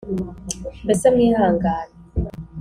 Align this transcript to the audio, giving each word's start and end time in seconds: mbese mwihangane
mbese 0.83 1.05
mwihangane 1.13 1.93